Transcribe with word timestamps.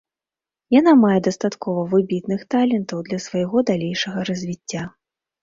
Яна 0.75 0.93
мае 1.01 1.17
дастаткова 1.27 1.83
выбітных 1.91 2.41
талентаў 2.55 3.05
для 3.11 3.19
свайго 3.27 3.57
далейшага 3.73 4.27
развіцця. 4.33 4.83